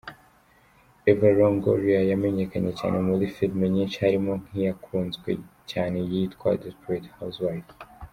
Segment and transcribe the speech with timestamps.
[1.11, 5.29] Eva Longoria yamenyekanye cyane muri filime nyishi harimo nk’iyakunzwe
[5.71, 7.71] cyane yitwa "Desperate Housewives”.